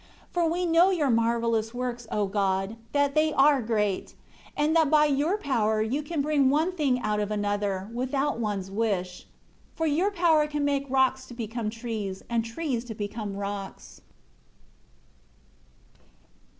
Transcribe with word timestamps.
14 0.31 0.33
For 0.33 0.51
we 0.51 0.65
know 0.65 0.89
Your 0.89 1.11
marvelous 1.11 1.75
works, 1.75 2.07
O 2.11 2.25
God, 2.25 2.75
that 2.91 3.13
they 3.13 3.31
are 3.33 3.61
great, 3.61 4.15
and 4.57 4.75
that 4.75 4.89
by 4.89 5.05
Your 5.05 5.37
power 5.37 5.83
You 5.83 6.01
can 6.01 6.23
bring 6.23 6.49
one 6.49 6.71
thing 6.71 6.99
out 7.01 7.19
of 7.19 7.29
another, 7.29 7.87
without 7.93 8.39
one's 8.39 8.71
wish. 8.71 9.27
For 9.75 9.85
Your 9.85 10.09
power 10.09 10.47
can 10.47 10.65
make 10.65 10.89
rocks 10.89 11.27
to 11.27 11.35
become 11.35 11.69
trees, 11.69 12.23
and 12.31 12.43
trees 12.43 12.83
to 12.85 12.95
become 12.95 13.37
rocks." 13.37 14.01